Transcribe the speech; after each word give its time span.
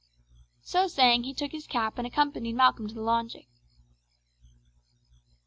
So 0.63 0.87
saying 0.87 1.25
he 1.25 1.33
took 1.35 1.51
his 1.51 1.67
cap 1.67 1.99
and 1.99 2.07
accompanied 2.07 2.53
Malcolm 2.55 2.87
to 2.87 2.93
the 2.95 3.01
lodging. 3.03 3.45